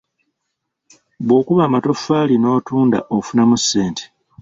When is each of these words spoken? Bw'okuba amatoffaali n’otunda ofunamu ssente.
Bw'okuba 1.25 1.61
amatoffaali 1.65 2.35
n’otunda 2.39 2.99
ofunamu 3.15 3.55
ssente. 3.61 4.03